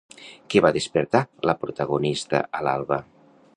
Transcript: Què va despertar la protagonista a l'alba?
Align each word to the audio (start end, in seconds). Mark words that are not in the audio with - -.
Què 0.53 0.61
va 0.65 0.71
despertar 0.77 1.21
la 1.51 1.55
protagonista 1.65 2.43
a 2.61 2.65
l'alba? 2.69 3.01